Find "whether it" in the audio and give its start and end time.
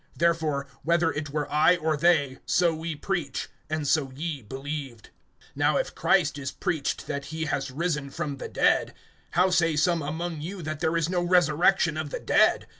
0.81-1.29